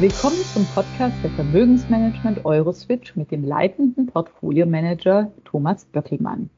[0.00, 6.50] Willkommen zum Podcast der Vermögensmanagement Euroswitch mit dem leitenden Portfolio-Manager Thomas Böckelmann.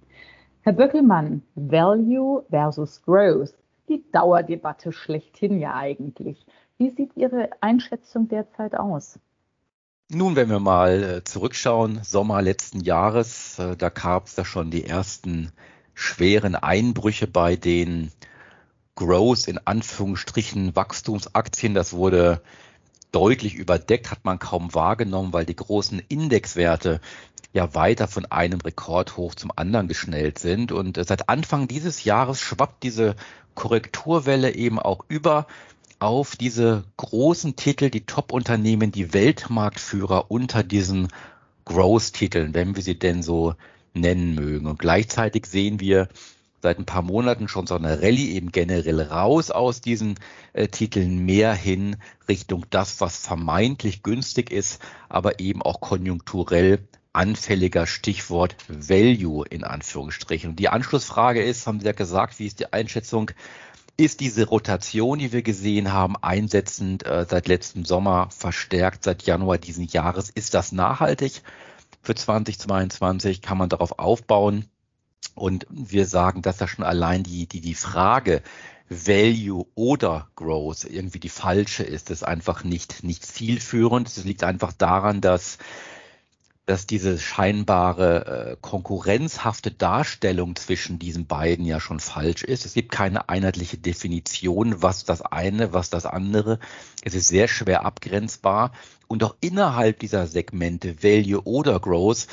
[0.61, 3.55] Herr Böckelmann, Value versus Growth,
[3.89, 6.45] die Dauerdebatte schlechthin ja eigentlich.
[6.77, 9.19] Wie sieht Ihre Einschätzung derzeit aus?
[10.11, 14.71] Nun, wenn wir mal äh, zurückschauen, Sommer letzten Jahres, äh, da gab es da schon
[14.71, 15.51] die ersten
[15.95, 18.13] schweren Einbrüche bei den
[18.97, 21.73] Growth in Anführungsstrichen Wachstumsaktien.
[21.73, 22.43] Das wurde
[23.13, 27.01] deutlich überdeckt, hat man kaum wahrgenommen, weil die großen Indexwerte
[27.53, 30.73] ja weiter von einem Rekordhoch zum anderen geschnellt sind.
[30.73, 33.17] Und äh, seit Anfang dieses Jahres schwappt diese
[33.55, 35.47] Korrekturwelle eben auch über
[35.99, 41.09] auf diese großen Titel, die Top-Unternehmen, die Weltmarktführer unter diesen
[41.67, 43.55] Growth-Titeln, wenn wir sie denn so
[43.93, 44.67] nennen mögen.
[44.67, 46.09] Und gleichzeitig sehen wir
[46.63, 50.17] seit ein paar Monaten schon so eine Rallye eben generell raus aus diesen
[50.53, 51.97] äh, Titeln mehr hin
[52.29, 60.51] Richtung das, was vermeintlich günstig ist, aber eben auch konjunkturell anfälliger Stichwort Value in Anführungsstrichen.
[60.51, 63.33] Und die Anschlussfrage ist, haben Sie ja gesagt, wie ist die Einschätzung?
[63.97, 69.59] Ist diese Rotation, die wir gesehen haben, einsetzend äh, seit letztem Sommer, verstärkt seit Januar
[69.59, 71.43] diesen Jahres, ist das nachhaltig
[72.01, 73.43] für 2022?
[73.43, 74.67] Kann man darauf aufbauen?
[75.41, 78.43] Und wir sagen, dass da schon allein die, die, die Frage
[78.91, 84.07] Value oder Growth irgendwie die falsche ist, ist einfach nicht, nicht zielführend.
[84.07, 85.57] Es liegt einfach daran, dass
[86.67, 92.65] dass diese scheinbare äh, konkurrenzhafte Darstellung zwischen diesen beiden ja schon falsch ist.
[92.65, 96.61] Es gibt keine einheitliche Definition, was das eine, was das andere.
[97.03, 98.73] Es ist sehr schwer abgrenzbar.
[99.09, 102.29] Und auch innerhalb dieser Segmente Value oder Growth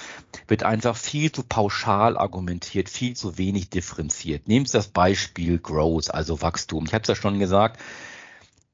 [0.47, 4.43] wird einfach viel zu pauschal argumentiert, viel zu wenig differenziert.
[4.45, 6.85] Sie das Beispiel Growth, also Wachstum.
[6.85, 7.79] Ich habe es ja schon gesagt,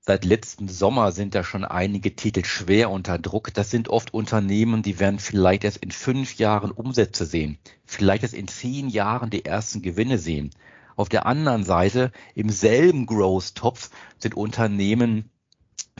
[0.06, 3.54] Seit letzten Sommer sind da schon einige Titel schwer unter Druck.
[3.54, 8.34] Das sind oft Unternehmen, die werden vielleicht erst in fünf Jahren Umsätze sehen, vielleicht erst
[8.34, 10.50] in zehn Jahren die ersten Gewinne sehen.
[10.98, 15.30] Auf der anderen Seite, im selben Growth-Topf sind Unternehmen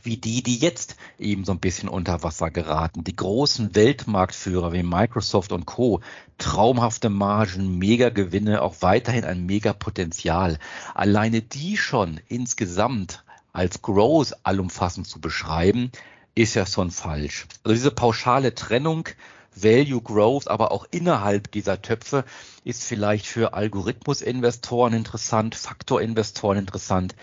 [0.02, 3.06] wie die, die jetzt eben so ein bisschen unter Wasser geraten.
[3.06, 6.02] Die großen Weltmarktführer wie Microsoft und Co.
[6.38, 10.60] Traumhafte Margen, Mega-Gewinne, auch weiterhin ein Mega-Potenzial.
[10.94, 13.23] Alleine die schon insgesamt
[13.54, 15.92] als Growth allumfassend zu beschreiben,
[16.36, 17.46] ist ja schon falsch.
[17.64, 19.08] Also diese pauschale Trennung
[19.56, 22.26] Value Growth, aber auch innerhalb dieser Töpfe
[22.64, 27.16] ist vielleicht für Algorithmusinvestoren interessant, Faktorinvestoren interessant,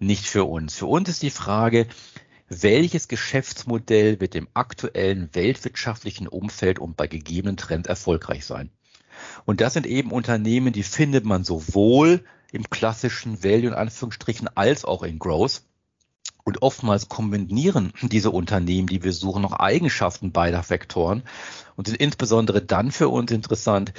[0.00, 0.74] nicht für uns.
[0.74, 1.86] Für uns ist die Frage,
[2.48, 8.70] welches Geschäftsmodell wird im aktuellen weltwirtschaftlichen Umfeld und bei gegebenen Trends erfolgreich sein?
[9.44, 14.84] Und das sind eben Unternehmen, die findet man sowohl im klassischen Value in Anführungsstrichen als
[14.84, 15.62] auch in Growth.
[16.46, 21.24] Und oftmals kombinieren diese Unternehmen, die wir suchen, noch Eigenschaften beider Vektoren
[21.74, 23.92] und sind insbesondere dann für uns interessant,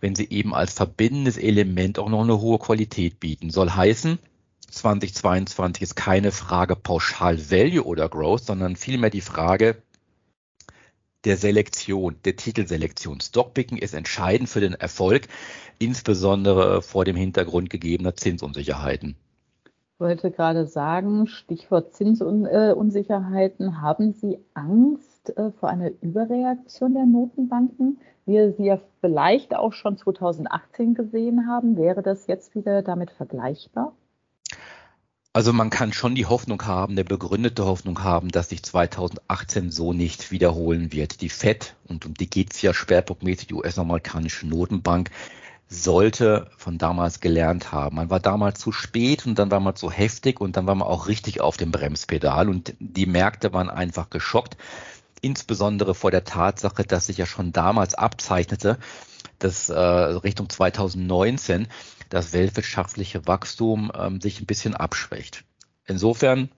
[0.00, 3.50] wenn sie eben als verbindendes Element auch noch eine hohe Qualität bieten.
[3.50, 4.20] Soll heißen,
[4.70, 9.82] 2022 ist keine Frage pauschal Value oder Growth, sondern vielmehr die Frage
[11.24, 13.20] der Selektion, der Titelselektion.
[13.20, 15.26] Stockpicking ist entscheidend für den Erfolg,
[15.80, 19.16] insbesondere vor dem Hintergrund gegebener Zinsunsicherheiten
[19.98, 23.80] wollte gerade sagen, Stichwort Zinsunsicherheiten.
[23.80, 29.72] Haben Sie Angst äh, vor einer Überreaktion der Notenbanken, wie wir sie ja vielleicht auch
[29.72, 31.76] schon 2018 gesehen haben?
[31.76, 33.92] Wäre das jetzt wieder damit vergleichbar?
[35.32, 39.92] Also man kann schon die Hoffnung haben, eine begründete Hoffnung haben, dass sich 2018 so
[39.92, 41.20] nicht wiederholen wird.
[41.20, 45.10] Die FED, und um die geht es ja schwerpunktmäßig, die US-amerikanische Notenbank,
[45.68, 47.96] sollte von damals gelernt haben.
[47.96, 50.88] Man war damals zu spät und dann war man zu heftig und dann war man
[50.88, 54.56] auch richtig auf dem Bremspedal und die Märkte waren einfach geschockt,
[55.20, 58.78] insbesondere vor der Tatsache, dass sich ja schon damals abzeichnete,
[59.38, 61.68] dass äh, Richtung 2019
[62.08, 65.44] das weltwirtschaftliche Wachstum ähm, sich ein bisschen abschwächt.
[65.84, 66.48] Insofern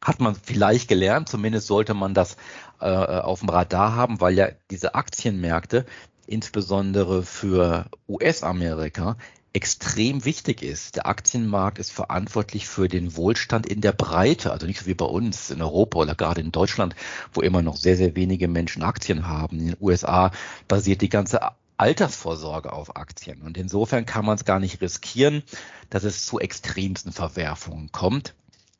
[0.00, 2.36] hat man vielleicht gelernt, zumindest sollte man das
[2.80, 5.86] äh, auf dem Radar haben, weil ja diese Aktienmärkte
[6.26, 9.16] insbesondere für US-Amerika
[9.54, 10.96] extrem wichtig ist.
[10.96, 15.04] Der Aktienmarkt ist verantwortlich für den Wohlstand in der Breite, also nicht so wie bei
[15.04, 16.96] uns in Europa oder gerade in Deutschland,
[17.32, 19.60] wo immer noch sehr, sehr wenige Menschen Aktien haben.
[19.60, 20.32] In den USA
[20.66, 21.40] basiert die ganze
[21.76, 23.42] Altersvorsorge auf Aktien.
[23.42, 25.44] Und insofern kann man es gar nicht riskieren,
[25.88, 28.34] dass es zu extremsten Verwerfungen kommt.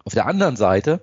[0.04, 1.00] Auf der anderen Seite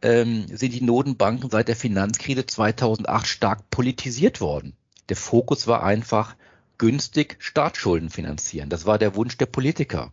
[0.00, 4.77] ähm, sind die Notenbanken seit der Finanzkrise 2008 stark politisiert worden.
[5.08, 6.36] Der Fokus war einfach
[6.78, 8.68] günstig Staatsschulden finanzieren.
[8.68, 10.12] Das war der Wunsch der Politiker.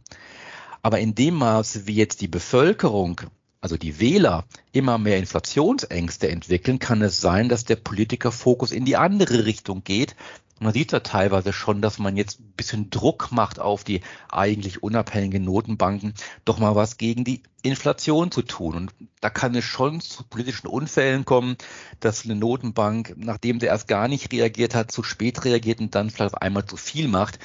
[0.81, 3.21] Aber in dem Maße, wie jetzt die Bevölkerung
[3.65, 8.95] also die Wähler, immer mehr Inflationsängste entwickeln, kann es sein, dass der Politikerfokus in die
[8.95, 10.15] andere Richtung geht.
[10.59, 14.81] Man sieht ja teilweise schon, dass man jetzt ein bisschen Druck macht auf die eigentlich
[14.81, 16.13] unabhängigen Notenbanken,
[16.45, 18.75] doch mal was gegen die Inflation zu tun.
[18.75, 21.57] Und da kann es schon zu politischen Unfällen kommen,
[21.99, 26.09] dass eine Notenbank, nachdem sie erst gar nicht reagiert hat, zu spät reagiert und dann
[26.09, 27.37] vielleicht auf einmal zu viel macht,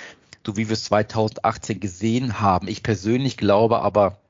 [0.47, 2.69] so wie wir es 2018 gesehen haben.
[2.69, 4.21] Ich persönlich glaube aber,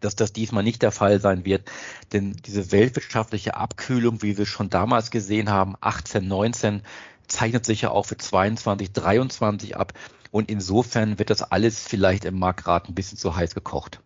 [0.00, 1.70] dass das diesmal nicht der Fall sein wird.
[2.12, 6.82] Denn diese weltwirtschaftliche Abkühlung, wie wir schon damals gesehen haben, 18, 19,
[7.30, 9.92] zeichnet sich ja auch für 22, 23 ab.
[10.30, 14.00] Und insofern wird das alles vielleicht im Markt gerade ein bisschen zu heiß gekocht.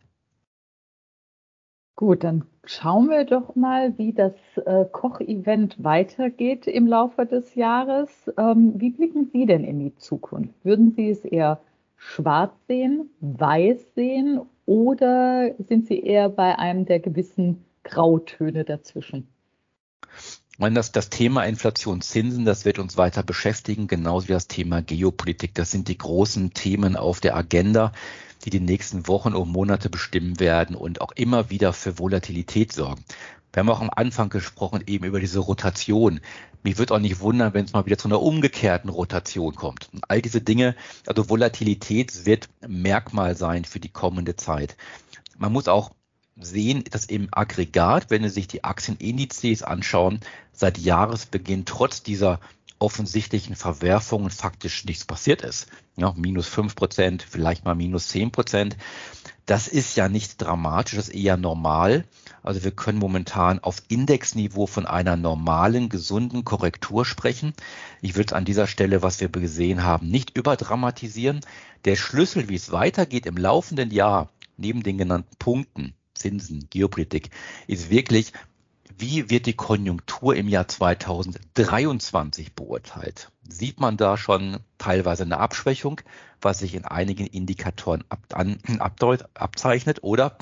[1.96, 4.32] Gut, dann schauen wir doch mal, wie das
[4.64, 8.08] äh, Kochevent weitergeht im Laufe des Jahres.
[8.36, 10.52] Ähm, wie blicken Sie denn in die Zukunft?
[10.64, 11.60] Würden Sie es eher
[11.96, 19.28] schwarz sehen, weiß sehen oder sind Sie eher bei einem der gewissen Grautöne dazwischen?
[20.58, 25.54] Meine, das, das Thema Inflationszinsen, das wird uns weiter beschäftigen, genauso wie das Thema Geopolitik.
[25.54, 27.92] Das sind die großen Themen auf der Agenda,
[28.44, 33.04] die die nächsten Wochen und Monate bestimmen werden und auch immer wieder für Volatilität sorgen.
[33.52, 36.20] Wir haben auch am Anfang gesprochen eben über diese Rotation.
[36.62, 39.88] Mich würde auch nicht wundern, wenn es mal wieder zu einer umgekehrten Rotation kommt.
[39.92, 40.74] Und all diese Dinge,
[41.06, 44.76] also Volatilität wird Merkmal sein für die kommende Zeit.
[45.38, 45.92] Man muss auch
[46.36, 50.20] sehen, dass im Aggregat, wenn Sie sich die Aktienindizes anschauen,
[50.52, 52.40] seit Jahresbeginn trotz dieser
[52.78, 55.68] offensichtlichen Verwerfungen faktisch nichts passiert ist.
[55.96, 58.76] Ja, minus fünf Prozent, vielleicht mal minus zehn Prozent.
[59.46, 62.04] Das ist ja nicht dramatisch, das ist eher normal.
[62.42, 67.54] Also wir können momentan auf Indexniveau von einer normalen, gesunden Korrektur sprechen.
[68.00, 71.40] Ich würde es an dieser Stelle, was wir gesehen haben, nicht überdramatisieren.
[71.84, 75.94] Der Schlüssel, wie es weitergeht im laufenden Jahr, neben den genannten Punkten,
[76.24, 77.28] Zinsen, Geopolitik,
[77.66, 78.32] ist wirklich,
[78.96, 83.30] wie wird die Konjunktur im Jahr 2023 beurteilt?
[83.46, 86.00] Sieht man da schon teilweise eine Abschwächung,
[86.40, 90.02] was sich in einigen Indikatoren ab, an, abdeut, abzeichnet?
[90.02, 90.38] Oder,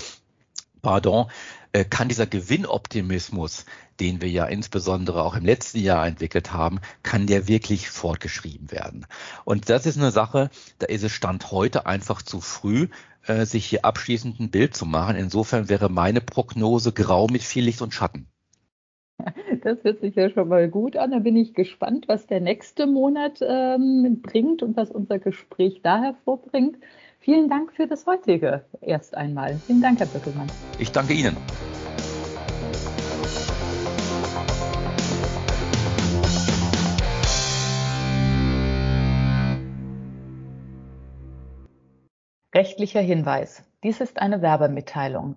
[0.83, 1.27] pardon,
[1.73, 3.65] äh, kann dieser Gewinnoptimismus,
[4.01, 9.07] den wir ja insbesondere auch im letzten Jahr entwickelt haben, kann der wirklich fortgeschrieben werden?
[9.45, 10.51] Und das ist eine Sache,
[10.81, 12.89] da ist es Stand heute einfach zu früh,
[13.27, 15.17] äh, sich hier abschließend ein Bild zu machen.
[15.17, 18.27] Insofern wäre meine Prognose grau mit viel Licht und Schatten.
[19.63, 21.13] Das hört sich ja schon mal gut an.
[21.13, 26.01] Da bin ich gespannt, was der nächste Monat ähm, bringt und was unser Gespräch da
[26.01, 26.79] hervorbringt.
[27.21, 29.57] Vielen Dank für das heutige erst einmal.
[29.67, 30.49] Vielen Dank, Herr Böckelmann.
[30.83, 31.37] Ich danke Ihnen.
[42.53, 43.63] Rechtlicher Hinweis.
[43.85, 45.37] Dies ist eine Werbemitteilung.